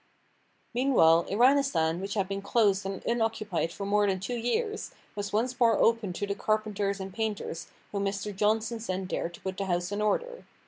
[0.73, 5.59] Meanwhile, Iranistan which had been closed and unoccupied for more than two years, was once
[5.59, 8.35] more opened to the carpenters and painters whom Mr.
[8.35, 10.43] Johnson sent there to put the house in order.